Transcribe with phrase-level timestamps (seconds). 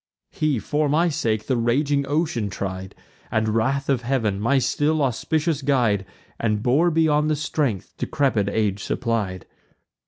[0.31, 2.95] He, for my sake, the raging ocean tried,
[3.29, 6.07] And wrath of Heav'n, my still auspicious guide,
[6.39, 9.45] And bore beyond the strength decrepid age supplied.